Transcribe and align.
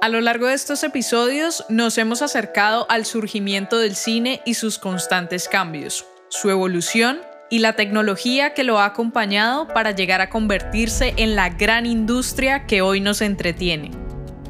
A 0.00 0.08
lo 0.08 0.20
largo 0.20 0.46
de 0.46 0.54
estos 0.54 0.84
episodios 0.84 1.64
nos 1.68 1.98
hemos 1.98 2.22
acercado 2.22 2.86
al 2.88 3.04
surgimiento 3.04 3.78
del 3.80 3.96
cine 3.96 4.40
y 4.46 4.54
sus 4.54 4.78
constantes 4.78 5.48
cambios, 5.48 6.06
su 6.28 6.50
evolución 6.50 7.18
y 7.50 7.58
la 7.58 7.72
tecnología 7.74 8.54
que 8.54 8.62
lo 8.62 8.78
ha 8.78 8.84
acompañado 8.84 9.66
para 9.66 9.90
llegar 9.90 10.20
a 10.20 10.30
convertirse 10.30 11.14
en 11.16 11.34
la 11.34 11.48
gran 11.48 11.84
industria 11.84 12.64
que 12.66 12.80
hoy 12.80 13.00
nos 13.00 13.20
entretiene. 13.22 13.90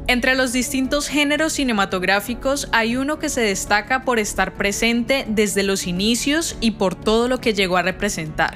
Entre 0.05 0.35
los 0.35 0.53
distintos 0.53 1.07
géneros 1.07 1.53
cinematográficos 1.53 2.69
hay 2.71 2.95
uno 2.95 3.17
que 3.17 3.29
se 3.29 3.41
destaca 3.41 4.03
por 4.03 4.19
estar 4.19 4.53
presente 4.53 5.25
desde 5.27 5.63
los 5.63 5.87
inicios 5.87 6.57
y 6.61 6.71
por 6.71 6.93
todo 6.93 7.27
lo 7.27 7.41
que 7.41 7.55
llegó 7.55 7.77
a 7.77 7.81
representar. 7.81 8.55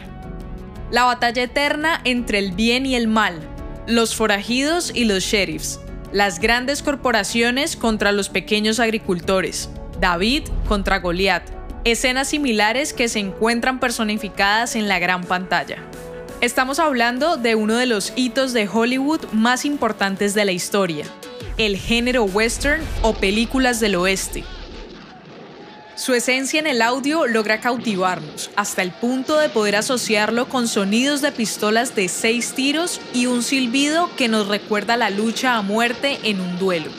La 0.91 1.05
batalla 1.05 1.41
eterna 1.41 2.02
entre 2.04 2.38
el 2.38 2.52
bien 2.52 2.86
y 2.86 2.94
el 2.94 3.07
mal, 3.07 3.39
los 3.88 4.14
forajidos 4.14 4.91
y 4.94 5.05
los 5.05 5.23
sheriffs, 5.23 5.80
las 6.14 6.39
grandes 6.39 6.84
corporaciones 6.84 7.75
contra 7.75 8.11
los 8.11 8.29
pequeños 8.29 8.79
agricultores, 8.79 9.71
David 10.00 10.43
contra 10.68 11.00
Goliat, 11.00 11.43
escenas 11.86 12.28
similares 12.28 12.93
que 12.93 13.10
se 13.10 13.18
encuentran 13.18 13.79
personificadas 13.79 14.75
en 14.75 14.87
la 14.87 15.00
gran 15.00 15.23
pantalla. 15.23 15.78
Estamos 16.39 16.78
hablando 16.78 17.36
de 17.36 17.56
uno 17.56 17.78
de 17.78 17.87
los 17.87 18.14
hitos 18.15 18.54
de 18.54 18.70
Hollywood 18.71 19.25
más 19.32 19.65
importantes 19.65 20.36
de 20.36 20.46
la 20.46 20.51
historia, 20.51 21.06
el 21.57 21.78
género 21.78 22.25
western 22.25 22.84
o 23.01 23.15
películas 23.15 23.79
del 23.79 23.95
oeste, 23.95 24.43
su 25.96 26.14
esencia 26.14 26.60
en 26.60 26.68
el 26.68 26.82
audio 26.82 27.28
logra 27.28 27.60
cautivarnos, 27.60 28.50
hasta 28.56 28.82
el 28.82 28.92
punto 28.92 29.38
de 29.38 29.50
poder 29.50 29.75
asociarlo 29.75 30.50
con 30.50 30.68
sonidos 30.68 31.21
de 31.21 31.32
pistolas 31.32 31.96
de 31.96 32.08
seis 32.08 32.53
tiros 32.53 33.00
y 33.14 33.28
un 33.28 33.44
silbido 33.44 34.09
que 34.16 34.28
nos 34.28 34.48
recuerda 34.48 34.98
la 34.98 35.11
lucha 35.11 35.56
a 35.56 35.61
muerte 35.61 36.20
en 36.23 36.42
un 36.42 36.58
duelo. 36.58 36.89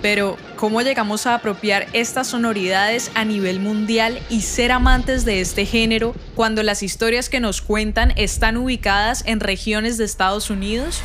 Pero, 0.00 0.36
¿cómo 0.56 0.82
llegamos 0.82 1.26
a 1.26 1.34
apropiar 1.34 1.88
estas 1.92 2.28
sonoridades 2.28 3.10
a 3.14 3.24
nivel 3.24 3.60
mundial 3.60 4.18
y 4.30 4.42
ser 4.42 4.72
amantes 4.72 5.24
de 5.24 5.40
este 5.40 5.66
género 5.66 6.14
cuando 6.34 6.62
las 6.62 6.82
historias 6.82 7.28
que 7.28 7.40
nos 7.40 7.60
cuentan 7.60 8.12
están 8.16 8.56
ubicadas 8.56 9.24
en 9.26 9.40
regiones 9.40 9.98
de 9.98 10.04
Estados 10.04 10.48
Unidos? 10.48 11.02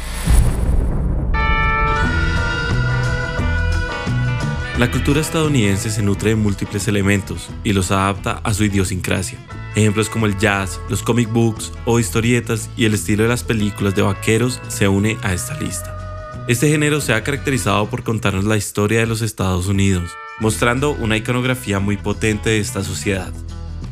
La 4.82 4.90
cultura 4.90 5.22
estadounidense 5.22 5.92
se 5.92 6.02
nutre 6.02 6.32
de 6.32 6.36
múltiples 6.36 6.88
elementos 6.88 7.52
y 7.64 7.72
los 7.72 7.92
adapta 7.92 8.42
a 8.44 8.52
su 8.52 8.64
idiosincrasia. 8.64 9.38
Ejemplos 9.76 10.10
como 10.10 10.26
el 10.26 10.40
jazz, 10.40 10.82
los 10.90 11.04
comic 11.04 11.32
books 11.32 11.72
o 11.86 12.00
historietas 12.00 12.68
y 12.76 12.86
el 12.86 12.96
estilo 12.96 13.22
de 13.22 13.30
las 13.30 13.44
películas 13.44 13.94
de 13.94 14.02
vaqueros 14.02 14.60
se 14.70 14.88
une 14.88 15.20
a 15.22 15.36
esta 15.36 15.54
lista. 15.60 16.44
Este 16.48 16.68
género 16.68 17.00
se 17.00 17.14
ha 17.14 17.24
caracterizado 17.24 17.92
por 17.92 18.02
contarnos 18.02 18.46
la 18.46 18.58
historia 18.58 19.02
de 19.02 19.06
los 19.06 19.22
Estados 19.22 19.68
Unidos, 19.68 20.10
mostrando 20.40 20.94
una 20.94 21.16
iconografía 21.16 21.80
muy 21.80 21.98
potente 21.98 22.50
de 22.50 22.60
esta 22.60 22.84
sociedad. 22.84 23.32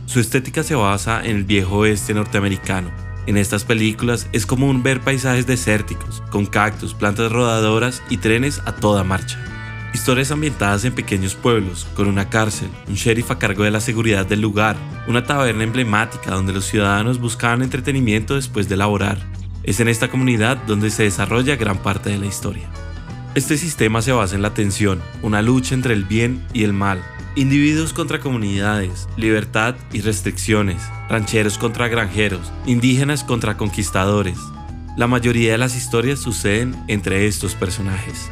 Su 0.08 0.20
estética 0.20 0.64
se 0.64 0.74
basa 0.74 1.24
en 1.24 1.36
el 1.36 1.44
viejo 1.44 1.78
oeste 1.78 2.16
norteamericano. 2.16 2.90
En 3.28 3.38
estas 3.38 3.64
películas 3.64 4.26
es 4.32 4.48
común 4.48 4.82
ver 4.82 5.02
paisajes 5.02 5.46
desérticos, 5.46 6.24
con 6.32 6.48
cactus, 6.48 6.96
plantas 6.96 7.32
rodadoras 7.32 8.02
y 8.10 8.18
trenes 8.18 8.60
a 8.66 8.72
toda 8.72 9.04
marcha. 9.04 9.49
Historias 9.94 10.30
ambientadas 10.30 10.86
en 10.86 10.94
pequeños 10.94 11.34
pueblos, 11.34 11.88
con 11.96 12.08
una 12.08 12.30
cárcel, 12.30 12.70
un 12.88 12.94
sheriff 12.94 13.32
a 13.32 13.40
cargo 13.40 13.64
de 13.64 13.72
la 13.72 13.82
seguridad 13.82 14.26
del 14.26 14.40
lugar, 14.40 14.76
una 15.08 15.24
taberna 15.24 15.64
emblemática 15.64 16.32
donde 16.32 16.54
los 16.54 16.66
ciudadanos 16.66 17.20
buscaban 17.20 17.64
entretenimiento 17.64 18.36
después 18.36 18.70
de 18.70 18.78
laborar. 18.78 19.18
Es 19.64 19.80
en 19.80 19.88
esta 19.88 20.10
comunidad 20.10 20.58
donde 20.68 20.92
se 20.92 21.04
desarrolla 21.04 21.56
gran 21.56 21.80
parte 21.80 22.12
de 22.12 22.20
la 22.20 22.28
historia. 22.28 22.70
Este 23.34 23.58
sistema 23.58 24.02
se 24.04 24.12
basa 24.12 24.36
en 24.36 24.44
la 24.44 24.54
tensión, 24.54 25.02
una 25.24 25.42
lucha 25.42 25.74
entre 25.74 25.96
el 25.96 26.04
bien 26.04 26.46
y 26.54 26.64
el 26.64 26.74
mal, 26.74 27.04
individuos 27.36 27.92
contra 27.92 28.20
comunidades, 28.20 29.08
libertad 29.18 29.76
y 29.92 30.02
restricciones, 30.02 30.82
rancheros 31.10 31.58
contra 31.58 31.88
granjeros, 31.88 32.52
indígenas 32.68 33.24
contra 33.24 33.58
conquistadores. 33.58 34.38
La 34.98 35.08
mayoría 35.08 35.54
de 35.54 35.58
las 35.58 35.76
historias 35.76 36.20
suceden 36.20 36.76
entre 36.88 37.26
estos 37.26 37.56
personajes. 37.56 38.30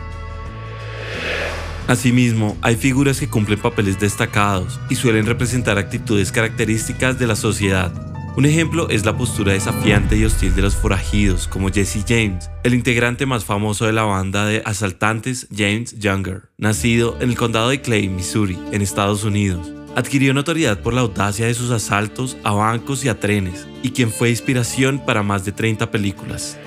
Asimismo, 1.87 2.57
hay 2.61 2.75
figuras 2.75 3.19
que 3.19 3.29
cumplen 3.29 3.59
papeles 3.59 3.97
destacados 3.97 4.77
y 4.89 4.95
suelen 4.95 5.25
representar 5.25 5.77
actitudes 5.77 6.33
características 6.33 7.17
de 7.17 7.27
la 7.27 7.35
sociedad. 7.37 7.93
Un 8.35 8.45
ejemplo 8.45 8.89
es 8.89 9.05
la 9.05 9.17
postura 9.17 9.53
desafiante 9.53 10.17
y 10.17 10.25
hostil 10.25 10.53
de 10.53 10.61
los 10.61 10.75
forajidos, 10.75 11.47
como 11.47 11.71
Jesse 11.71 12.03
James, 12.07 12.51
el 12.63 12.73
integrante 12.73 13.25
más 13.25 13.45
famoso 13.45 13.85
de 13.85 13.93
la 13.93 14.03
banda 14.03 14.45
de 14.45 14.61
asaltantes 14.65 15.47
James 15.55 15.97
Younger, 15.97 16.43
nacido 16.57 17.17
en 17.21 17.29
el 17.29 17.37
condado 17.37 17.69
de 17.69 17.81
Clay, 17.81 18.09
Missouri, 18.09 18.59
en 18.71 18.81
Estados 18.81 19.23
Unidos. 19.23 19.71
Adquirió 19.95 20.33
notoriedad 20.33 20.81
por 20.81 20.93
la 20.93 21.01
audacia 21.01 21.47
de 21.47 21.55
sus 21.55 21.71
asaltos 21.71 22.37
a 22.43 22.51
bancos 22.51 23.03
y 23.05 23.09
a 23.09 23.19
trenes, 23.19 23.65
y 23.81 23.89
quien 23.91 24.11
fue 24.11 24.29
inspiración 24.29 25.01
para 25.03 25.23
más 25.23 25.45
de 25.45 25.53
30 25.53 25.89
películas. 25.89 26.59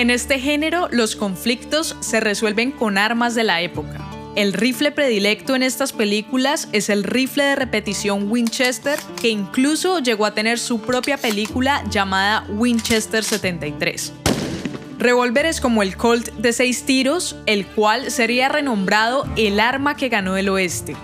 En 0.00 0.08
este 0.08 0.38
género, 0.38 0.88
los 0.90 1.14
conflictos 1.14 1.94
se 2.00 2.20
resuelven 2.20 2.72
con 2.72 2.96
armas 2.96 3.34
de 3.34 3.44
la 3.44 3.60
época. 3.60 4.00
El 4.34 4.54
rifle 4.54 4.92
predilecto 4.92 5.54
en 5.54 5.62
estas 5.62 5.92
películas 5.92 6.70
es 6.72 6.88
el 6.88 7.04
rifle 7.04 7.44
de 7.44 7.54
repetición 7.54 8.30
Winchester, 8.30 8.98
que 9.20 9.28
incluso 9.28 9.98
llegó 9.98 10.24
a 10.24 10.32
tener 10.32 10.58
su 10.58 10.80
propia 10.80 11.18
película 11.18 11.84
llamada 11.90 12.46
Winchester 12.48 13.22
73. 13.22 14.14
Revólveres 14.98 15.60
como 15.60 15.82
el 15.82 15.98
Colt 15.98 16.30
de 16.30 16.54
seis 16.54 16.86
tiros, 16.86 17.36
el 17.44 17.66
cual 17.66 18.10
sería 18.10 18.48
renombrado 18.48 19.26
el 19.36 19.60
arma 19.60 19.98
que 19.98 20.08
ganó 20.08 20.38
el 20.38 20.48
oeste. 20.48 20.96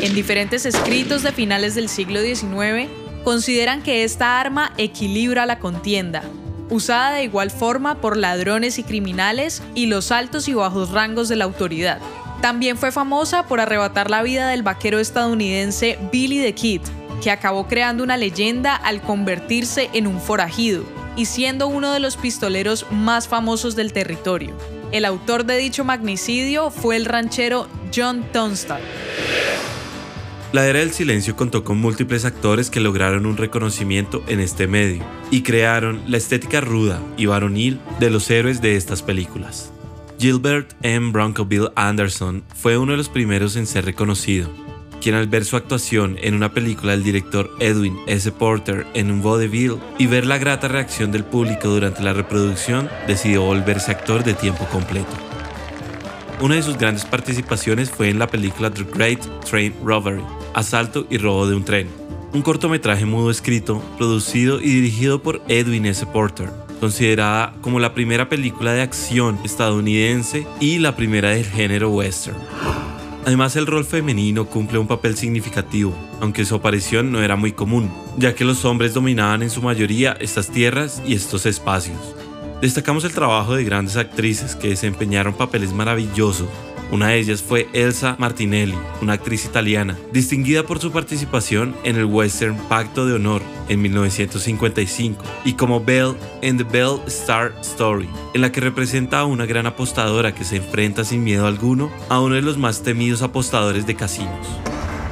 En 0.00 0.12
diferentes 0.12 0.66
escritos 0.66 1.22
de 1.22 1.30
finales 1.30 1.76
del 1.76 1.88
siglo 1.88 2.20
XIX, 2.20 2.90
consideran 3.22 3.84
que 3.84 4.02
esta 4.02 4.40
arma 4.40 4.72
equilibra 4.76 5.46
la 5.46 5.60
contienda, 5.60 6.24
usada 6.70 7.12
de 7.12 7.24
igual 7.24 7.50
forma 7.50 7.96
por 8.00 8.16
ladrones 8.16 8.78
y 8.78 8.82
criminales 8.82 9.62
y 9.74 9.86
los 9.86 10.10
altos 10.12 10.48
y 10.48 10.54
bajos 10.54 10.90
rangos 10.90 11.28
de 11.28 11.36
la 11.36 11.44
autoridad. 11.44 12.00
También 12.40 12.76
fue 12.76 12.92
famosa 12.92 13.44
por 13.46 13.60
arrebatar 13.60 14.10
la 14.10 14.22
vida 14.22 14.48
del 14.48 14.62
vaquero 14.62 14.98
estadounidense 14.98 15.98
Billy 16.12 16.40
the 16.40 16.54
Kid, 16.54 16.82
que 17.22 17.30
acabó 17.30 17.66
creando 17.66 18.04
una 18.04 18.16
leyenda 18.16 18.76
al 18.76 19.00
convertirse 19.00 19.90
en 19.92 20.06
un 20.06 20.20
forajido 20.20 20.84
y 21.16 21.24
siendo 21.24 21.66
uno 21.66 21.92
de 21.92 22.00
los 22.00 22.16
pistoleros 22.16 22.86
más 22.90 23.26
famosos 23.26 23.74
del 23.74 23.92
territorio. 23.92 24.54
El 24.92 25.04
autor 25.04 25.44
de 25.44 25.56
dicho 25.56 25.84
magnicidio 25.84 26.70
fue 26.70 26.96
el 26.96 27.06
ranchero 27.06 27.68
John 27.94 28.24
Tunstall. 28.32 28.82
La 30.56 30.66
Era 30.66 30.78
del 30.78 30.92
Silencio 30.92 31.36
contó 31.36 31.64
con 31.64 31.76
múltiples 31.76 32.24
actores 32.24 32.70
que 32.70 32.80
lograron 32.80 33.26
un 33.26 33.36
reconocimiento 33.36 34.24
en 34.26 34.40
este 34.40 34.66
medio 34.66 35.04
y 35.30 35.42
crearon 35.42 36.00
la 36.06 36.16
estética 36.16 36.62
ruda 36.62 36.98
y 37.18 37.26
varonil 37.26 37.78
de 38.00 38.08
los 38.08 38.30
héroes 38.30 38.62
de 38.62 38.76
estas 38.76 39.02
películas. 39.02 39.70
Gilbert 40.18 40.72
M. 40.80 41.12
Broncoville 41.12 41.68
Anderson 41.74 42.42
fue 42.54 42.78
uno 42.78 42.92
de 42.92 42.96
los 42.96 43.10
primeros 43.10 43.54
en 43.56 43.66
ser 43.66 43.84
reconocido, 43.84 44.48
quien 45.02 45.14
al 45.14 45.26
ver 45.26 45.44
su 45.44 45.56
actuación 45.56 46.16
en 46.22 46.34
una 46.34 46.54
película 46.54 46.92
del 46.92 47.04
director 47.04 47.50
Edwin 47.60 47.98
S. 48.06 48.32
Porter 48.32 48.86
en 48.94 49.10
un 49.10 49.20
vaudeville 49.20 49.76
y 49.98 50.06
ver 50.06 50.24
la 50.24 50.38
grata 50.38 50.68
reacción 50.68 51.12
del 51.12 51.24
público 51.24 51.68
durante 51.68 52.02
la 52.02 52.14
reproducción, 52.14 52.88
decidió 53.06 53.42
volverse 53.42 53.90
actor 53.90 54.24
de 54.24 54.32
tiempo 54.32 54.64
completo. 54.72 55.35
Una 56.38 56.56
de 56.56 56.62
sus 56.62 56.76
grandes 56.76 57.06
participaciones 57.06 57.90
fue 57.90 58.10
en 58.10 58.18
la 58.18 58.26
película 58.26 58.70
The 58.70 58.84
Great 58.84 59.20
Train 59.48 59.72
Robbery, 59.82 60.20
Asalto 60.52 61.06
y 61.08 61.16
Robo 61.16 61.46
de 61.46 61.56
un 61.56 61.64
Tren, 61.64 61.88
un 62.34 62.42
cortometraje 62.42 63.06
mudo 63.06 63.30
escrito, 63.30 63.82
producido 63.96 64.60
y 64.60 64.68
dirigido 64.68 65.22
por 65.22 65.40
Edwin 65.48 65.86
S. 65.86 66.04
Porter, 66.04 66.50
considerada 66.78 67.54
como 67.62 67.80
la 67.80 67.94
primera 67.94 68.28
película 68.28 68.74
de 68.74 68.82
acción 68.82 69.38
estadounidense 69.44 70.46
y 70.60 70.78
la 70.78 70.94
primera 70.94 71.30
del 71.30 71.46
género 71.46 71.88
western. 71.88 72.36
Además, 73.24 73.56
el 73.56 73.66
rol 73.66 73.86
femenino 73.86 74.44
cumple 74.44 74.78
un 74.78 74.86
papel 74.86 75.16
significativo, 75.16 75.94
aunque 76.20 76.44
su 76.44 76.54
aparición 76.54 77.10
no 77.12 77.22
era 77.22 77.36
muy 77.36 77.52
común, 77.52 77.90
ya 78.18 78.34
que 78.34 78.44
los 78.44 78.66
hombres 78.66 78.92
dominaban 78.92 79.42
en 79.42 79.50
su 79.50 79.62
mayoría 79.62 80.12
estas 80.20 80.50
tierras 80.50 81.02
y 81.06 81.14
estos 81.14 81.46
espacios. 81.46 82.15
Destacamos 82.60 83.04
el 83.04 83.12
trabajo 83.12 83.54
de 83.54 83.64
grandes 83.64 83.96
actrices 83.96 84.56
que 84.56 84.68
desempeñaron 84.68 85.34
papeles 85.34 85.74
maravillosos. 85.74 86.48
Una 86.90 87.08
de 87.08 87.18
ellas 87.18 87.42
fue 87.42 87.68
Elsa 87.72 88.16
Martinelli, 88.18 88.76
una 89.02 89.14
actriz 89.14 89.44
italiana, 89.44 89.98
distinguida 90.12 90.62
por 90.62 90.78
su 90.78 90.92
participación 90.92 91.74
en 91.84 91.96
el 91.96 92.06
western 92.06 92.56
Pacto 92.68 93.04
de 93.04 93.14
Honor 93.14 93.42
en 93.68 93.82
1955 93.82 95.22
y 95.44 95.54
como 95.54 95.84
Belle 95.84 96.14
en 96.42 96.56
The 96.56 96.64
Belle 96.64 97.00
Star 97.08 97.52
Story, 97.60 98.08
en 98.34 98.40
la 98.40 98.52
que 98.52 98.60
representa 98.60 99.20
a 99.20 99.24
una 99.24 99.46
gran 99.46 99.66
apostadora 99.66 100.34
que 100.34 100.44
se 100.44 100.56
enfrenta 100.56 101.04
sin 101.04 101.24
miedo 101.24 101.46
alguno 101.46 101.90
a 102.08 102.20
uno 102.20 102.36
de 102.36 102.42
los 102.42 102.56
más 102.56 102.82
temidos 102.82 103.20
apostadores 103.22 103.86
de 103.86 103.96
casinos. 103.96 104.46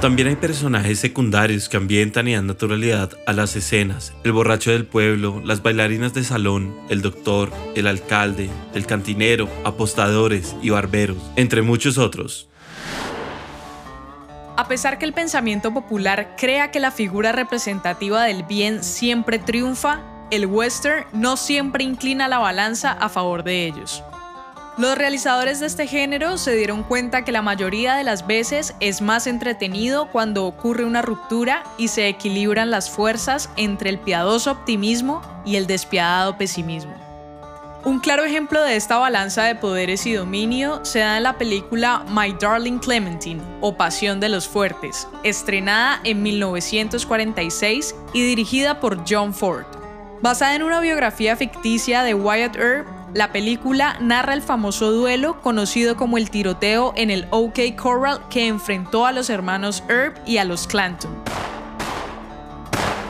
También 0.04 0.28
hay 0.28 0.36
personajes 0.36 0.98
secundarios 0.98 1.70
que 1.70 1.78
ambientan 1.78 2.28
y 2.28 2.34
dan 2.34 2.46
naturalidad 2.46 3.12
a 3.26 3.32
las 3.32 3.56
escenas. 3.56 4.12
El 4.22 4.32
borracho 4.32 4.70
del 4.70 4.84
pueblo, 4.84 5.40
las 5.42 5.62
bailarinas 5.62 6.12
de 6.12 6.24
salón, 6.24 6.76
el 6.90 7.00
doctor, 7.00 7.50
el 7.74 7.86
alcalde, 7.86 8.50
el 8.74 8.84
cantinero, 8.84 9.48
apostadores 9.64 10.54
y 10.60 10.68
barberos, 10.68 11.16
entre 11.36 11.62
muchos 11.62 11.96
otros. 11.96 12.50
A 14.58 14.68
pesar 14.68 14.98
que 14.98 15.06
el 15.06 15.14
pensamiento 15.14 15.72
popular 15.72 16.36
crea 16.36 16.70
que 16.70 16.80
la 16.80 16.90
figura 16.90 17.32
representativa 17.32 18.24
del 18.24 18.42
bien 18.42 18.84
siempre 18.84 19.38
triunfa, 19.38 20.02
el 20.30 20.44
western 20.44 21.06
no 21.14 21.38
siempre 21.38 21.82
inclina 21.82 22.28
la 22.28 22.40
balanza 22.40 22.92
a 22.92 23.08
favor 23.08 23.42
de 23.42 23.68
ellos. 23.68 24.04
Los 24.76 24.98
realizadores 24.98 25.60
de 25.60 25.66
este 25.66 25.86
género 25.86 26.36
se 26.36 26.56
dieron 26.56 26.82
cuenta 26.82 27.22
que 27.24 27.30
la 27.30 27.42
mayoría 27.42 27.94
de 27.94 28.02
las 28.02 28.26
veces 28.26 28.74
es 28.80 29.02
más 29.02 29.28
entretenido 29.28 30.10
cuando 30.10 30.46
ocurre 30.46 30.84
una 30.84 31.00
ruptura 31.00 31.62
y 31.78 31.88
se 31.88 32.08
equilibran 32.08 32.72
las 32.72 32.90
fuerzas 32.90 33.50
entre 33.56 33.90
el 33.90 34.00
piadoso 34.00 34.50
optimismo 34.50 35.22
y 35.44 35.54
el 35.54 35.68
despiadado 35.68 36.36
pesimismo. 36.36 36.92
Un 37.84 38.00
claro 38.00 38.24
ejemplo 38.24 38.64
de 38.64 38.74
esta 38.74 38.98
balanza 38.98 39.44
de 39.44 39.54
poderes 39.54 40.06
y 40.06 40.14
dominio 40.14 40.84
se 40.84 41.00
da 41.00 41.18
en 41.18 41.22
la 41.22 41.38
película 41.38 42.04
My 42.08 42.34
Darling 42.40 42.78
Clementine 42.78 43.42
o 43.60 43.76
Pasión 43.76 44.18
de 44.18 44.28
los 44.28 44.48
Fuertes, 44.48 45.06
estrenada 45.22 46.00
en 46.02 46.20
1946 46.20 47.94
y 48.12 48.26
dirigida 48.26 48.80
por 48.80 49.04
John 49.08 49.32
Ford. 49.32 49.66
Basada 50.20 50.56
en 50.56 50.64
una 50.64 50.80
biografía 50.80 51.36
ficticia 51.36 52.02
de 52.02 52.14
Wyatt 52.14 52.56
Earp, 52.56 52.93
la 53.14 53.30
película 53.30 53.96
narra 54.00 54.34
el 54.34 54.42
famoso 54.42 54.90
duelo 54.90 55.40
conocido 55.40 55.96
como 55.96 56.18
el 56.18 56.30
tiroteo 56.30 56.92
en 56.96 57.10
el 57.10 57.26
OK 57.30 57.60
Corral 57.76 58.20
que 58.28 58.48
enfrentó 58.48 59.06
a 59.06 59.12
los 59.12 59.30
hermanos 59.30 59.84
Herb 59.88 60.14
y 60.26 60.38
a 60.38 60.44
los 60.44 60.66
Clanton. 60.66 61.12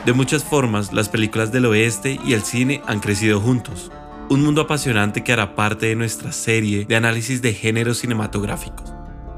De 0.05 0.13
muchas 0.13 0.43
formas, 0.43 0.93
las 0.93 1.09
películas 1.09 1.51
del 1.51 1.65
oeste 1.65 2.19
y 2.23 2.33
el 2.33 2.43
cine 2.43 2.81
han 2.85 2.99
crecido 2.99 3.41
juntos. 3.41 3.91
Un 4.29 4.43
mundo 4.43 4.61
apasionante 4.61 5.23
que 5.23 5.33
hará 5.33 5.55
parte 5.55 5.87
de 5.87 5.95
nuestra 5.95 6.31
serie 6.31 6.85
de 6.85 6.95
análisis 6.95 7.41
de 7.41 7.53
géneros 7.53 7.97
cinematográficos. 7.97 8.93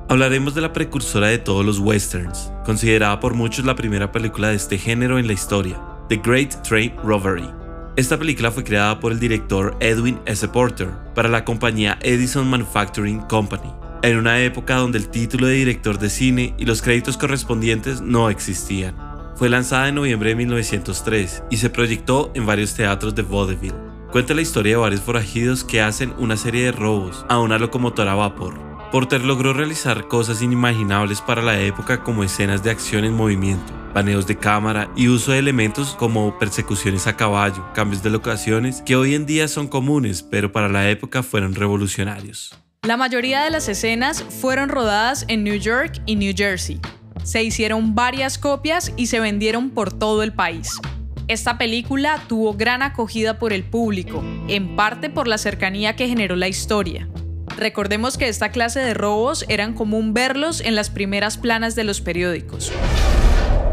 Hablaremos 0.09 0.55
de 0.55 0.61
la 0.61 0.73
precursora 0.73 1.27
de 1.27 1.37
todos 1.37 1.65
los 1.65 1.79
westerns, 1.79 2.51
considerada 2.65 3.21
por 3.21 3.33
muchos 3.33 3.65
la 3.65 3.75
primera 3.75 4.11
película 4.11 4.49
de 4.49 4.55
este 4.55 4.77
género 4.77 5.19
en 5.19 5.27
la 5.27 5.33
historia, 5.33 5.81
The 6.09 6.17
Great 6.17 6.61
Train 6.63 6.93
Robbery, 7.03 7.49
esta 7.97 8.19
película 8.19 8.51
fue 8.51 8.63
creada 8.63 8.99
por 8.99 9.11
el 9.11 9.19
director 9.19 9.75
Edwin 9.79 10.19
S. 10.27 10.47
Porter 10.47 10.89
para 11.15 11.29
la 11.29 11.43
compañía 11.43 11.97
Edison 12.03 12.47
Manufacturing 12.47 13.21
Company, 13.21 13.73
en 14.03 14.17
una 14.17 14.39
época 14.39 14.75
donde 14.75 14.99
el 14.99 15.09
título 15.09 15.47
de 15.47 15.55
director 15.55 15.97
de 15.97 16.11
cine 16.11 16.53
y 16.59 16.65
los 16.65 16.83
créditos 16.83 17.17
correspondientes 17.17 17.99
no 17.99 18.29
existían. 18.29 18.95
Fue 19.35 19.49
lanzada 19.49 19.87
en 19.87 19.95
noviembre 19.95 20.29
de 20.29 20.35
1903 20.35 21.43
y 21.49 21.57
se 21.57 21.71
proyectó 21.71 22.31
en 22.35 22.45
varios 22.45 22.75
teatros 22.75 23.15
de 23.15 23.23
vaudeville. 23.23 23.73
Cuenta 24.11 24.35
la 24.35 24.41
historia 24.41 24.73
de 24.73 24.81
varios 24.81 25.01
forajidos 25.01 25.63
que 25.63 25.81
hacen 25.81 26.13
una 26.19 26.37
serie 26.37 26.65
de 26.65 26.73
robos 26.73 27.25
a 27.29 27.39
una 27.39 27.57
locomotora 27.57 28.11
a 28.11 28.15
vapor. 28.15 28.66
Porter 28.91 29.21
logró 29.21 29.51
realizar 29.51 30.07
cosas 30.07 30.41
inimaginables 30.41 31.19
para 31.19 31.41
la 31.41 31.59
época 31.59 32.03
como 32.03 32.23
escenas 32.23 32.63
de 32.63 32.71
acción 32.71 33.03
en 33.03 33.13
movimiento, 33.13 33.73
paneos 33.93 34.25
de 34.27 34.37
cámara 34.37 34.89
y 34.95 35.09
uso 35.09 35.33
de 35.33 35.39
elementos 35.39 35.93
como 35.95 36.39
persecuciones 36.39 37.05
a 37.05 37.17
caballo, 37.17 37.67
cambios 37.73 38.01
de 38.01 38.09
locaciones 38.09 38.81
que 38.81 38.95
hoy 38.95 39.13
en 39.13 39.25
día 39.25 39.49
son 39.49 39.67
comunes, 39.67 40.23
pero 40.23 40.53
para 40.53 40.69
la 40.69 40.89
época 40.89 41.21
fueron 41.21 41.53
revolucionarios. 41.53 42.57
La 42.83 42.95
mayoría 42.95 43.43
de 43.43 43.49
las 43.49 43.67
escenas 43.67 44.23
fueron 44.23 44.69
rodadas 44.69 45.25
en 45.27 45.43
New 45.43 45.59
York 45.59 46.01
y 46.05 46.15
New 46.15 46.33
Jersey. 46.35 46.79
Se 47.23 47.43
hicieron 47.43 47.93
varias 47.93 48.37
copias 48.37 48.93
y 48.95 49.07
se 49.07 49.19
vendieron 49.19 49.71
por 49.71 49.91
todo 49.91 50.23
el 50.23 50.31
país. 50.31 50.79
Esta 51.27 51.57
película 51.57 52.23
tuvo 52.29 52.53
gran 52.53 52.81
acogida 52.81 53.37
por 53.37 53.51
el 53.51 53.65
público, 53.65 54.23
en 54.47 54.77
parte 54.77 55.09
por 55.09 55.27
la 55.27 55.37
cercanía 55.37 55.97
que 55.97 56.07
generó 56.07 56.37
la 56.37 56.47
historia. 56.47 57.09
Recordemos 57.57 58.19
que 58.19 58.27
esta 58.27 58.49
clase 58.49 58.79
de 58.79 58.93
robos 58.93 59.43
eran 59.49 59.73
común 59.73 60.13
verlos 60.13 60.61
en 60.61 60.75
las 60.75 60.91
primeras 60.91 61.39
planas 61.39 61.73
de 61.73 61.83
los 61.83 62.01
periódicos. 62.01 62.71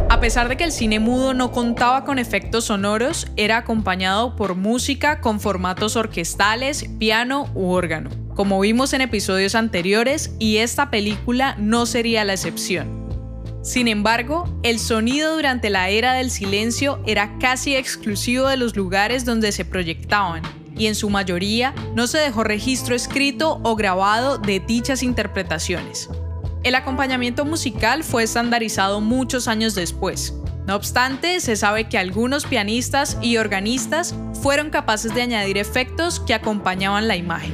A 0.08 0.20
pesar 0.20 0.48
de 0.48 0.56
que 0.56 0.64
el 0.64 0.72
cine 0.72 1.00
mudo 1.00 1.34
no 1.34 1.52
contaba 1.52 2.04
con 2.04 2.18
efectos 2.18 2.64
sonoros, 2.64 3.26
era 3.36 3.58
acompañado 3.58 4.36
por 4.36 4.54
música 4.54 5.20
con 5.20 5.38
formatos 5.38 5.96
orquestales, 5.96 6.86
piano 6.98 7.50
u 7.54 7.72
órgano, 7.72 8.08
como 8.34 8.58
vimos 8.58 8.94
en 8.94 9.02
episodios 9.02 9.54
anteriores, 9.54 10.34
y 10.38 10.58
esta 10.58 10.88
película 10.88 11.54
no 11.58 11.84
sería 11.84 12.24
la 12.24 12.32
excepción. 12.32 13.04
Sin 13.62 13.86
embargo, 13.86 14.44
el 14.62 14.78
sonido 14.78 15.36
durante 15.36 15.68
la 15.68 15.90
era 15.90 16.14
del 16.14 16.30
silencio 16.30 17.02
era 17.06 17.36
casi 17.38 17.76
exclusivo 17.76 18.48
de 18.48 18.56
los 18.56 18.76
lugares 18.76 19.26
donde 19.26 19.52
se 19.52 19.66
proyectaban, 19.66 20.42
y 20.76 20.86
en 20.86 20.94
su 20.94 21.10
mayoría 21.10 21.74
no 21.94 22.06
se 22.06 22.18
dejó 22.18 22.44
registro 22.44 22.94
escrito 22.94 23.60
o 23.62 23.76
grabado 23.76 24.38
de 24.38 24.60
dichas 24.60 25.02
interpretaciones. 25.02 26.08
El 26.62 26.74
acompañamiento 26.74 27.44
musical 27.44 28.04
fue 28.04 28.22
estandarizado 28.22 29.00
muchos 29.00 29.48
años 29.48 29.74
después. 29.74 30.34
No 30.66 30.76
obstante, 30.76 31.40
se 31.40 31.56
sabe 31.56 31.88
que 31.88 31.98
algunos 31.98 32.46
pianistas 32.46 33.18
y 33.20 33.36
organistas 33.36 34.14
fueron 34.40 34.70
capaces 34.70 35.14
de 35.14 35.22
añadir 35.22 35.58
efectos 35.58 36.20
que 36.20 36.32
acompañaban 36.32 37.06
la 37.06 37.16
imagen. 37.16 37.52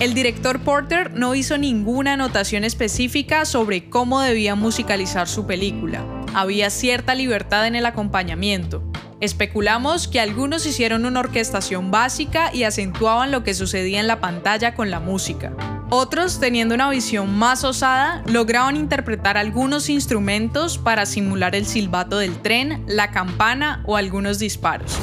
El 0.00 0.14
director 0.14 0.60
Porter 0.60 1.12
no 1.12 1.34
hizo 1.34 1.58
ninguna 1.58 2.14
anotación 2.14 2.64
específica 2.64 3.44
sobre 3.44 3.90
cómo 3.90 4.20
debía 4.20 4.54
musicalizar 4.54 5.28
su 5.28 5.46
película. 5.46 6.04
Había 6.34 6.70
cierta 6.70 7.14
libertad 7.14 7.66
en 7.66 7.74
el 7.74 7.84
acompañamiento. 7.84 8.87
Especulamos 9.20 10.06
que 10.06 10.20
algunos 10.20 10.64
hicieron 10.64 11.04
una 11.04 11.18
orquestación 11.18 11.90
básica 11.90 12.54
y 12.54 12.62
acentuaban 12.62 13.32
lo 13.32 13.42
que 13.42 13.52
sucedía 13.52 13.98
en 13.98 14.06
la 14.06 14.20
pantalla 14.20 14.76
con 14.76 14.92
la 14.92 15.00
música. 15.00 15.52
Otros, 15.90 16.38
teniendo 16.38 16.76
una 16.76 16.88
visión 16.88 17.36
más 17.36 17.64
osada, 17.64 18.22
lograban 18.26 18.76
interpretar 18.76 19.36
algunos 19.36 19.88
instrumentos 19.88 20.78
para 20.78 21.04
simular 21.04 21.56
el 21.56 21.66
silbato 21.66 22.18
del 22.18 22.38
tren, 22.38 22.84
la 22.86 23.10
campana 23.10 23.82
o 23.86 23.96
algunos 23.96 24.38
disparos. 24.38 24.96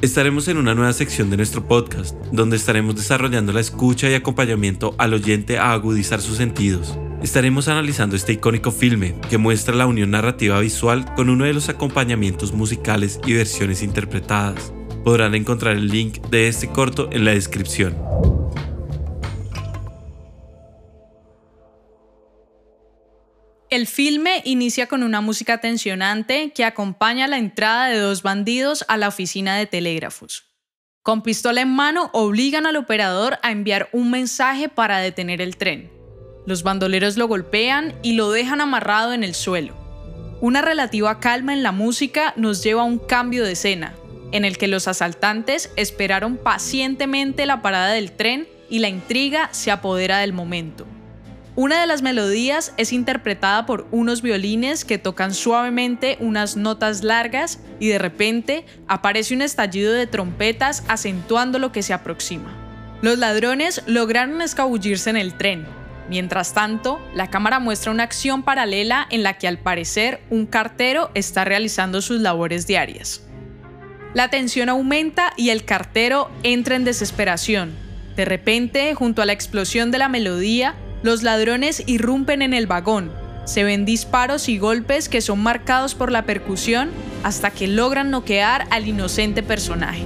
Estaremos 0.00 0.48
en 0.48 0.56
una 0.56 0.74
nueva 0.74 0.94
sección 0.94 1.28
de 1.28 1.36
nuestro 1.36 1.68
podcast, 1.68 2.16
donde 2.32 2.56
estaremos 2.56 2.96
desarrollando 2.96 3.52
la 3.52 3.60
escucha 3.60 4.08
y 4.08 4.14
acompañamiento 4.14 4.94
al 4.96 5.12
oyente 5.12 5.58
a 5.58 5.72
agudizar 5.72 6.22
sus 6.22 6.38
sentidos. 6.38 6.96
Estaremos 7.22 7.68
analizando 7.68 8.16
este 8.16 8.32
icónico 8.32 8.72
filme 8.72 9.14
que 9.28 9.36
muestra 9.36 9.74
la 9.74 9.86
unión 9.86 10.10
narrativa 10.10 10.58
visual 10.58 11.04
con 11.16 11.28
uno 11.28 11.44
de 11.44 11.52
los 11.52 11.68
acompañamientos 11.68 12.52
musicales 12.52 13.20
y 13.26 13.34
versiones 13.34 13.82
interpretadas. 13.82 14.72
Podrán 15.04 15.34
encontrar 15.34 15.76
el 15.76 15.88
link 15.88 16.18
de 16.28 16.48
este 16.48 16.68
corto 16.68 17.10
en 17.12 17.26
la 17.26 17.32
descripción. 17.32 17.94
El 23.68 23.86
filme 23.86 24.40
inicia 24.46 24.86
con 24.86 25.02
una 25.02 25.20
música 25.20 25.58
tensionante 25.58 26.52
que 26.52 26.64
acompaña 26.64 27.28
la 27.28 27.36
entrada 27.36 27.88
de 27.88 27.98
dos 27.98 28.22
bandidos 28.22 28.84
a 28.88 28.96
la 28.96 29.08
oficina 29.08 29.56
de 29.56 29.66
telégrafos. 29.66 30.46
Con 31.02 31.22
pistola 31.22 31.60
en 31.60 31.68
mano 31.68 32.08
obligan 32.14 32.64
al 32.64 32.76
operador 32.76 33.38
a 33.42 33.52
enviar 33.52 33.90
un 33.92 34.10
mensaje 34.10 34.70
para 34.70 34.98
detener 35.00 35.42
el 35.42 35.56
tren. 35.58 35.99
Los 36.46 36.62
bandoleros 36.62 37.16
lo 37.16 37.28
golpean 37.28 37.94
y 38.02 38.14
lo 38.14 38.30
dejan 38.30 38.60
amarrado 38.60 39.12
en 39.12 39.24
el 39.24 39.34
suelo. 39.34 39.74
Una 40.40 40.62
relativa 40.62 41.20
calma 41.20 41.52
en 41.52 41.62
la 41.62 41.72
música 41.72 42.32
nos 42.36 42.62
lleva 42.62 42.82
a 42.82 42.86
un 42.86 42.98
cambio 42.98 43.44
de 43.44 43.52
escena, 43.52 43.94
en 44.32 44.44
el 44.44 44.56
que 44.56 44.68
los 44.68 44.88
asaltantes 44.88 45.70
esperaron 45.76 46.36
pacientemente 46.36 47.46
la 47.46 47.62
parada 47.62 47.90
del 47.90 48.12
tren 48.12 48.48
y 48.70 48.78
la 48.78 48.88
intriga 48.88 49.48
se 49.52 49.70
apodera 49.70 50.18
del 50.18 50.32
momento. 50.32 50.86
Una 51.56 51.80
de 51.80 51.86
las 51.86 52.00
melodías 52.00 52.72
es 52.78 52.92
interpretada 52.92 53.66
por 53.66 53.86
unos 53.90 54.22
violines 54.22 54.84
que 54.84 54.98
tocan 54.98 55.34
suavemente 55.34 56.16
unas 56.20 56.56
notas 56.56 57.02
largas 57.02 57.58
y 57.80 57.88
de 57.88 57.98
repente 57.98 58.64
aparece 58.86 59.34
un 59.34 59.42
estallido 59.42 59.92
de 59.92 60.06
trompetas 60.06 60.84
acentuando 60.88 61.58
lo 61.58 61.72
que 61.72 61.82
se 61.82 61.92
aproxima. 61.92 62.56
Los 63.02 63.18
ladrones 63.18 63.82
lograron 63.86 64.40
escabullirse 64.40 65.10
en 65.10 65.16
el 65.16 65.34
tren. 65.34 65.79
Mientras 66.10 66.54
tanto, 66.54 67.00
la 67.14 67.30
cámara 67.30 67.60
muestra 67.60 67.92
una 67.92 68.02
acción 68.02 68.42
paralela 68.42 69.06
en 69.10 69.22
la 69.22 69.38
que 69.38 69.46
al 69.46 69.58
parecer 69.58 70.20
un 70.28 70.44
cartero 70.44 71.12
está 71.14 71.44
realizando 71.44 72.02
sus 72.02 72.20
labores 72.20 72.66
diarias. 72.66 73.22
La 74.12 74.28
tensión 74.28 74.68
aumenta 74.68 75.32
y 75.36 75.50
el 75.50 75.64
cartero 75.64 76.28
entra 76.42 76.74
en 76.74 76.82
desesperación. 76.82 77.70
De 78.16 78.24
repente, 78.24 78.92
junto 78.96 79.22
a 79.22 79.24
la 79.24 79.32
explosión 79.32 79.92
de 79.92 79.98
la 79.98 80.08
melodía, 80.08 80.74
los 81.04 81.22
ladrones 81.22 81.84
irrumpen 81.86 82.42
en 82.42 82.54
el 82.54 82.66
vagón. 82.66 83.12
Se 83.44 83.62
ven 83.62 83.84
disparos 83.84 84.48
y 84.48 84.58
golpes 84.58 85.08
que 85.08 85.20
son 85.20 85.40
marcados 85.40 85.94
por 85.94 86.10
la 86.10 86.24
percusión 86.24 86.90
hasta 87.22 87.52
que 87.52 87.68
logran 87.68 88.10
noquear 88.10 88.66
al 88.70 88.88
inocente 88.88 89.44
personaje. 89.44 90.04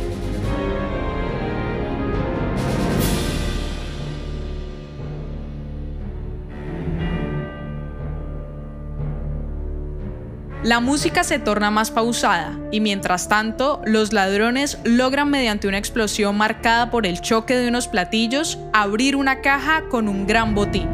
La 10.64 10.80
música 10.80 11.25
se 11.25 11.38
torna 11.38 11.71
más 11.71 11.90
pausada 11.90 12.59
y 12.73 12.80
mientras 12.80 13.28
tanto 13.28 13.83
los 13.85 14.14
ladrones 14.14 14.78
logran 14.83 15.28
mediante 15.28 15.68
una 15.68 15.76
explosión 15.76 16.38
marcada 16.38 16.90
por 16.90 17.04
el 17.04 17.21
choque 17.21 17.54
de 17.54 17.68
unos 17.68 17.87
platillos 17.87 18.59
abrir 18.73 19.14
una 19.14 19.42
caja 19.42 19.83
con 19.90 20.09
un 20.09 20.26
gran 20.26 20.54
botín. 20.54 20.88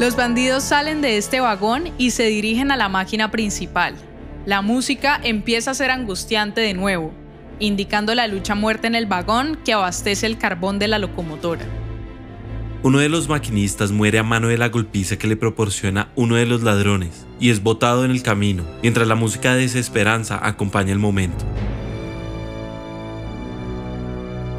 Los 0.00 0.16
bandidos 0.16 0.64
salen 0.64 1.00
de 1.02 1.18
este 1.18 1.38
vagón 1.38 1.92
y 1.98 2.10
se 2.10 2.24
dirigen 2.24 2.72
a 2.72 2.76
la 2.76 2.88
máquina 2.88 3.30
principal. 3.30 3.94
La 4.44 4.60
música 4.60 5.20
empieza 5.22 5.70
a 5.70 5.74
ser 5.74 5.92
angustiante 5.92 6.62
de 6.62 6.74
nuevo, 6.74 7.14
indicando 7.58 8.14
la 8.14 8.26
lucha 8.26 8.54
muerte 8.54 8.86
en 8.86 8.94
el 8.94 9.06
vagón 9.06 9.58
que 9.64 9.72
abastece 9.72 10.26
el 10.26 10.38
carbón 10.38 10.78
de 10.78 10.88
la 10.88 10.98
locomotora. 10.98 11.64
Uno 12.82 12.98
de 12.98 13.08
los 13.08 13.28
maquinistas 13.28 13.92
muere 13.92 14.18
a 14.18 14.22
mano 14.22 14.48
de 14.48 14.58
la 14.58 14.68
golpiza 14.68 15.16
que 15.16 15.26
le 15.26 15.36
proporciona 15.36 16.10
uno 16.16 16.36
de 16.36 16.44
los 16.44 16.62
ladrones 16.62 17.26
y 17.40 17.48
es 17.48 17.62
botado 17.62 18.04
en 18.04 18.10
el 18.10 18.22
camino, 18.22 18.64
mientras 18.82 19.08
la 19.08 19.14
música 19.14 19.54
de 19.54 19.62
desesperanza 19.62 20.38
acompaña 20.46 20.92
el 20.92 20.98
momento. 20.98 21.46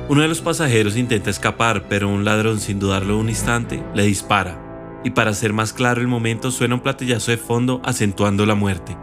Uno 0.08 0.22
de 0.22 0.28
los 0.28 0.42
pasajeros 0.42 0.98
intenta 0.98 1.30
escapar, 1.30 1.86
pero 1.90 2.10
un 2.10 2.26
ladrón, 2.26 2.60
sin 2.60 2.80
dudarlo 2.80 3.18
un 3.18 3.30
instante, 3.30 3.84
le 3.96 4.04
dispara. 4.04 4.62
Y 5.04 5.12
para 5.12 5.32
hacer 5.32 5.54
más 5.54 5.74
claro 5.74 6.02
el 6.02 6.08
momento, 6.08 6.52
suena 6.52 6.76
un 6.76 6.82
platillazo 6.82 7.32
de 7.32 7.38
fondo 7.38 7.82
acentuando 7.84 8.46
la 8.46 8.56
muerte. 8.56 8.98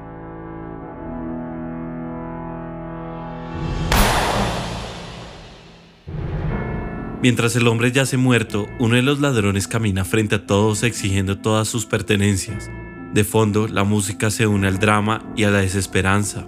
Mientras 7.22 7.54
el 7.54 7.68
hombre 7.68 7.92
yace 7.92 8.16
muerto, 8.16 8.68
uno 8.80 8.96
de 8.96 9.02
los 9.02 9.20
ladrones 9.20 9.68
camina 9.68 10.04
frente 10.04 10.34
a 10.34 10.44
todos 10.44 10.82
exigiendo 10.82 11.38
todas 11.38 11.68
sus 11.68 11.86
pertenencias. 11.86 12.68
De 13.14 13.22
fondo, 13.22 13.68
la 13.68 13.84
música 13.84 14.28
se 14.28 14.48
une 14.48 14.66
al 14.66 14.80
drama 14.80 15.24
y 15.36 15.44
a 15.44 15.50
la 15.50 15.58
desesperanza. 15.58 16.44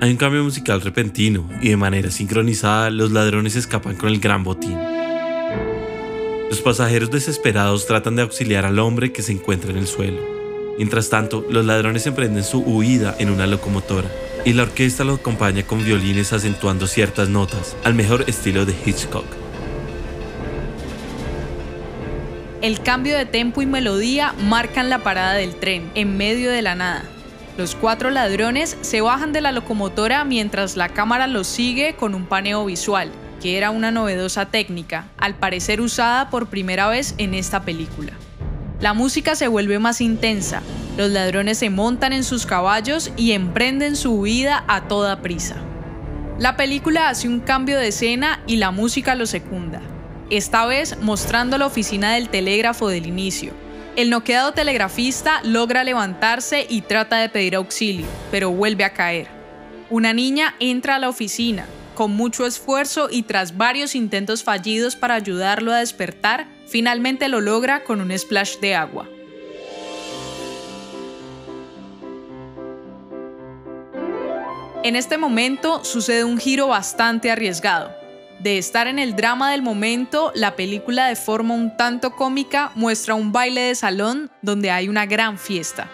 Hay 0.00 0.10
un 0.10 0.16
cambio 0.16 0.42
musical 0.42 0.80
repentino 0.80 1.46
y 1.60 1.68
de 1.68 1.76
manera 1.76 2.10
sincronizada 2.10 2.88
los 2.88 3.12
ladrones 3.12 3.54
escapan 3.54 3.96
con 3.96 4.08
el 4.08 4.18
gran 4.18 4.44
botín. 4.44 4.78
Los 6.48 6.62
pasajeros 6.62 7.10
desesperados 7.10 7.86
tratan 7.86 8.16
de 8.16 8.22
auxiliar 8.22 8.64
al 8.64 8.78
hombre 8.78 9.12
que 9.12 9.20
se 9.20 9.32
encuentra 9.32 9.72
en 9.72 9.76
el 9.76 9.86
suelo. 9.86 10.22
Mientras 10.78 11.10
tanto, 11.10 11.46
los 11.50 11.66
ladrones 11.66 12.06
emprenden 12.06 12.44
su 12.44 12.60
huida 12.60 13.14
en 13.18 13.28
una 13.28 13.46
locomotora 13.46 14.10
y 14.46 14.54
la 14.54 14.62
orquesta 14.62 15.04
lo 15.04 15.14
acompaña 15.16 15.64
con 15.64 15.84
violines 15.84 16.32
acentuando 16.32 16.86
ciertas 16.86 17.28
notas, 17.28 17.76
al 17.84 17.92
mejor 17.92 18.24
estilo 18.26 18.64
de 18.64 18.74
Hitchcock. 18.86 19.43
El 22.64 22.80
cambio 22.80 23.18
de 23.18 23.26
tempo 23.26 23.60
y 23.60 23.66
melodía 23.66 24.34
marcan 24.38 24.88
la 24.88 25.00
parada 25.00 25.34
del 25.34 25.54
tren, 25.54 25.90
en 25.94 26.16
medio 26.16 26.50
de 26.50 26.62
la 26.62 26.74
nada. 26.74 27.04
Los 27.58 27.74
cuatro 27.74 28.08
ladrones 28.08 28.78
se 28.80 29.02
bajan 29.02 29.34
de 29.34 29.42
la 29.42 29.52
locomotora 29.52 30.24
mientras 30.24 30.74
la 30.74 30.88
cámara 30.88 31.26
los 31.26 31.46
sigue 31.46 31.94
con 31.94 32.14
un 32.14 32.24
paneo 32.24 32.64
visual, 32.64 33.12
que 33.42 33.58
era 33.58 33.70
una 33.70 33.90
novedosa 33.90 34.46
técnica, 34.46 35.08
al 35.18 35.34
parecer 35.34 35.82
usada 35.82 36.30
por 36.30 36.48
primera 36.48 36.88
vez 36.88 37.14
en 37.18 37.34
esta 37.34 37.66
película. 37.66 38.14
La 38.80 38.94
música 38.94 39.36
se 39.36 39.46
vuelve 39.46 39.78
más 39.78 40.00
intensa, 40.00 40.62
los 40.96 41.10
ladrones 41.10 41.58
se 41.58 41.68
montan 41.68 42.14
en 42.14 42.24
sus 42.24 42.46
caballos 42.46 43.12
y 43.18 43.32
emprenden 43.32 43.94
su 43.94 44.14
huida 44.14 44.64
a 44.68 44.88
toda 44.88 45.20
prisa. 45.20 45.56
La 46.38 46.56
película 46.56 47.10
hace 47.10 47.28
un 47.28 47.40
cambio 47.40 47.76
de 47.78 47.88
escena 47.88 48.40
y 48.46 48.56
la 48.56 48.70
música 48.70 49.14
lo 49.16 49.26
secunda 49.26 49.82
esta 50.36 50.66
vez 50.66 50.98
mostrando 51.00 51.58
la 51.58 51.66
oficina 51.66 52.14
del 52.14 52.28
telégrafo 52.28 52.88
del 52.88 53.06
inicio. 53.06 53.52
El 53.96 54.10
noqueado 54.10 54.52
telegrafista 54.52 55.40
logra 55.44 55.84
levantarse 55.84 56.66
y 56.68 56.80
trata 56.82 57.18
de 57.18 57.28
pedir 57.28 57.54
auxilio, 57.54 58.06
pero 58.30 58.50
vuelve 58.50 58.84
a 58.84 58.92
caer. 58.92 59.28
Una 59.90 60.12
niña 60.12 60.56
entra 60.58 60.96
a 60.96 60.98
la 60.98 61.08
oficina, 61.08 61.66
con 61.94 62.10
mucho 62.10 62.46
esfuerzo 62.46 63.08
y 63.10 63.22
tras 63.22 63.56
varios 63.56 63.94
intentos 63.94 64.42
fallidos 64.42 64.96
para 64.96 65.14
ayudarlo 65.14 65.72
a 65.72 65.78
despertar, 65.78 66.48
finalmente 66.66 67.28
lo 67.28 67.40
logra 67.40 67.84
con 67.84 68.00
un 68.00 68.16
splash 68.18 68.58
de 68.58 68.74
agua. 68.74 69.08
En 74.82 74.96
este 74.96 75.16
momento 75.16 75.84
sucede 75.84 76.24
un 76.24 76.38
giro 76.38 76.66
bastante 76.66 77.30
arriesgado 77.30 78.03
de 78.44 78.58
estar 78.58 78.88
en 78.88 78.98
el 78.98 79.16
drama 79.16 79.50
del 79.50 79.62
momento, 79.62 80.30
la 80.34 80.54
película 80.54 81.06
de 81.08 81.16
forma 81.16 81.54
un 81.54 81.78
tanto 81.78 82.14
cómica 82.14 82.72
muestra 82.74 83.14
un 83.14 83.32
baile 83.32 83.62
de 83.62 83.74
salón 83.74 84.30
donde 84.42 84.70
hay 84.70 84.90
una 84.90 85.06
gran 85.06 85.38
fiesta. 85.38 85.88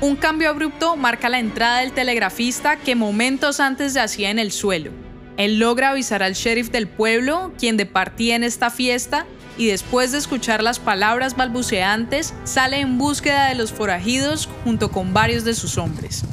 Un 0.00 0.14
cambio 0.14 0.48
abrupto 0.48 0.94
marca 0.94 1.28
la 1.28 1.40
entrada 1.40 1.80
del 1.80 1.90
telegrafista 1.90 2.76
que 2.76 2.94
momentos 2.94 3.58
antes 3.58 3.94
yacía 3.94 4.30
en 4.30 4.38
el 4.38 4.52
suelo. 4.52 4.92
Él 5.36 5.58
logra 5.58 5.90
avisar 5.90 6.22
al 6.22 6.34
sheriff 6.34 6.70
del 6.70 6.86
pueblo, 6.86 7.52
quien 7.58 7.76
departía 7.76 8.36
en 8.36 8.44
esta 8.44 8.70
fiesta, 8.70 9.26
y 9.58 9.66
después 9.66 10.12
de 10.12 10.18
escuchar 10.18 10.62
las 10.62 10.78
palabras 10.78 11.34
balbuceantes, 11.34 12.32
sale 12.44 12.78
en 12.78 12.96
búsqueda 12.96 13.48
de 13.48 13.56
los 13.56 13.72
forajidos 13.72 14.48
junto 14.62 14.92
con 14.92 15.12
varios 15.12 15.44
de 15.44 15.54
sus 15.54 15.78
hombres. 15.78 16.24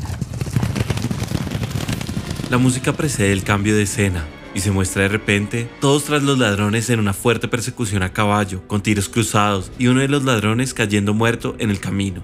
La 2.51 2.57
música 2.57 2.91
precede 2.91 3.31
el 3.31 3.45
cambio 3.45 3.77
de 3.77 3.83
escena 3.83 4.25
y 4.53 4.59
se 4.59 4.71
muestra 4.71 5.03
de 5.03 5.07
repente 5.07 5.69
todos 5.79 6.03
tras 6.03 6.21
los 6.21 6.37
ladrones 6.37 6.89
en 6.89 6.99
una 6.99 7.13
fuerte 7.13 7.47
persecución 7.47 8.03
a 8.03 8.11
caballo, 8.11 8.67
con 8.67 8.83
tiros 8.83 9.07
cruzados 9.07 9.71
y 9.79 9.87
uno 9.87 10.01
de 10.01 10.09
los 10.09 10.25
ladrones 10.25 10.73
cayendo 10.73 11.13
muerto 11.13 11.55
en 11.59 11.69
el 11.69 11.79
camino. 11.79 12.21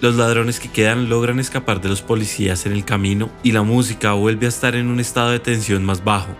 Los 0.00 0.14
ladrones 0.14 0.60
que 0.60 0.70
quedan 0.70 1.08
logran 1.08 1.40
escapar 1.40 1.80
de 1.80 1.88
los 1.88 2.00
policías 2.00 2.64
en 2.64 2.74
el 2.74 2.84
camino 2.84 3.28
y 3.42 3.50
la 3.50 3.62
música 3.62 4.12
vuelve 4.12 4.46
a 4.46 4.50
estar 4.50 4.76
en 4.76 4.86
un 4.86 5.00
estado 5.00 5.30
de 5.30 5.40
tensión 5.40 5.84
más 5.84 6.04
bajo. 6.04 6.30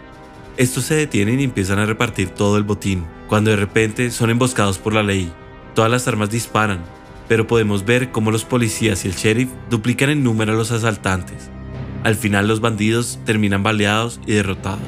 Estos 0.57 0.85
se 0.85 0.95
detienen 0.95 1.41
y 1.41 1.45
empiezan 1.45 1.81
a 1.81 1.87
repartir 1.87 2.29
todo 2.29 2.57
el 2.57 2.63
botín, 2.63 3.07
cuando 3.27 3.51
de 3.51 3.57
repente 3.57 4.13
son 4.13 4.31
emboscados 4.31 4.79
por 4.79 4.95
la 4.95 5.03
ley. 5.03 5.33
Todas 5.75 5.91
las 5.91 6.07
armas 6.07 6.31
disparan, 6.31 6.85
pero 7.27 7.49
podemos 7.49 7.85
ver 7.85 8.13
cómo 8.13 8.31
los 8.31 8.45
policías 8.45 9.05
y 9.05 9.09
el 9.09 9.15
sheriff 9.15 9.49
duplican 9.69 10.11
en 10.11 10.23
número 10.23 10.53
a 10.53 10.57
los 10.57 10.71
asaltantes. 10.71 11.51
Al 12.07 12.15
final 12.15 12.47
los 12.47 12.61
bandidos 12.61 13.19
terminan 13.25 13.65
baleados 13.65 14.21
y 14.29 14.35
derrotados. 14.35 14.79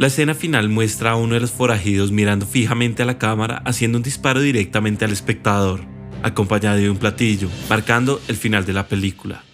La 0.00 0.08
escena 0.08 0.34
final 0.34 0.68
muestra 0.68 1.12
a 1.12 1.16
uno 1.16 1.34
de 1.34 1.40
los 1.40 1.52
forajidos 1.52 2.10
mirando 2.10 2.46
fijamente 2.46 3.04
a 3.04 3.06
la 3.06 3.16
cámara 3.16 3.62
haciendo 3.64 3.98
un 3.98 4.02
disparo 4.02 4.40
directamente 4.40 5.04
al 5.04 5.12
espectador, 5.12 5.82
acompañado 6.24 6.78
de 6.78 6.90
un 6.90 6.96
platillo, 6.96 7.48
marcando 7.70 8.20
el 8.26 8.34
final 8.34 8.66
de 8.66 8.72
la 8.72 8.88
película. 8.88 9.44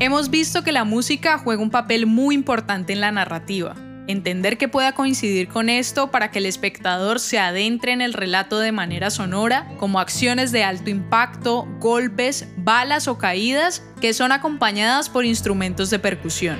Hemos 0.00 0.30
visto 0.30 0.64
que 0.64 0.72
la 0.72 0.82
música 0.82 1.38
juega 1.38 1.62
un 1.62 1.70
papel 1.70 2.06
muy 2.06 2.34
importante 2.34 2.92
en 2.92 3.00
la 3.00 3.12
narrativa 3.12 3.76
entender 4.08 4.58
que 4.58 4.66
pueda 4.68 4.92
coincidir 4.92 5.46
con 5.46 5.68
esto 5.68 6.10
para 6.10 6.32
que 6.32 6.40
el 6.40 6.46
espectador 6.46 7.20
se 7.20 7.38
adentre 7.38 7.92
en 7.92 8.00
el 8.00 8.14
relato 8.14 8.58
de 8.58 8.72
manera 8.72 9.10
sonora, 9.10 9.70
como 9.78 10.00
acciones 10.00 10.50
de 10.50 10.64
alto 10.64 10.90
impacto, 10.90 11.68
golpes, 11.78 12.48
balas 12.56 13.06
o 13.06 13.18
caídas 13.18 13.84
que 14.00 14.12
son 14.14 14.32
acompañadas 14.32 15.08
por 15.08 15.24
instrumentos 15.24 15.90
de 15.90 15.98
percusión 16.00 16.58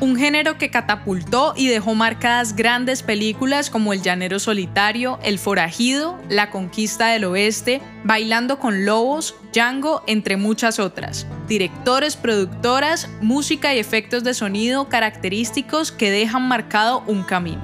un 0.00 0.16
género 0.16 0.58
que 0.58 0.70
catapultó 0.70 1.54
y 1.56 1.68
dejó 1.68 1.94
marcadas 1.94 2.54
grandes 2.54 3.02
películas 3.02 3.70
como 3.70 3.92
El 3.92 4.02
Llanero 4.02 4.38
Solitario, 4.38 5.18
El 5.22 5.38
Forajido, 5.38 6.18
La 6.28 6.50
Conquista 6.50 7.08
del 7.08 7.24
Oeste, 7.24 7.80
Bailando 8.04 8.58
con 8.58 8.84
Lobos, 8.84 9.34
Django, 9.52 10.02
entre 10.06 10.36
muchas 10.36 10.78
otras. 10.78 11.26
Directores, 11.48 12.16
productoras, 12.16 13.08
música 13.20 13.74
y 13.74 13.78
efectos 13.78 14.22
de 14.22 14.34
sonido 14.34 14.88
característicos 14.88 15.90
que 15.90 16.10
dejan 16.10 16.46
marcado 16.46 17.02
un 17.06 17.22
camino. 17.22 17.62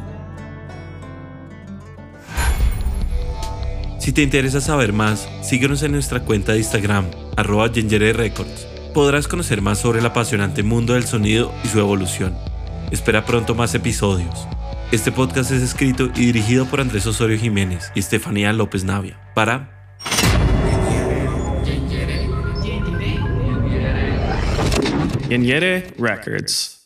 Si 3.98 4.12
te 4.12 4.22
interesa 4.22 4.60
saber 4.60 4.92
más, 4.92 5.28
síguenos 5.42 5.82
en 5.82 5.92
nuestra 5.92 6.20
cuenta 6.20 6.52
de 6.52 6.58
Instagram, 6.58 7.10
arroba 7.36 7.68
Records 7.68 8.66
podrás 8.94 9.26
conocer 9.26 9.60
más 9.60 9.80
sobre 9.80 9.98
el 9.98 10.06
apasionante 10.06 10.62
mundo 10.62 10.94
del 10.94 11.04
sonido 11.04 11.52
y 11.64 11.68
su 11.68 11.80
evolución. 11.80 12.34
Espera 12.92 13.26
pronto 13.26 13.54
más 13.54 13.74
episodios. 13.74 14.46
Este 14.92 15.10
podcast 15.10 15.50
es 15.50 15.62
escrito 15.62 16.10
y 16.14 16.26
dirigido 16.26 16.64
por 16.66 16.80
Andrés 16.80 17.04
Osorio 17.06 17.36
Jiménez 17.36 17.90
y 17.94 17.98
Estefanía 17.98 18.52
López 18.52 18.84
Navia 18.84 19.18
para 19.34 19.98
Yere 25.42 25.82
Records. 25.98 26.83